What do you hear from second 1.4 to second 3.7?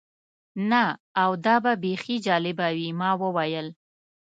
دا به بیخي جالبه وي. ما وویل.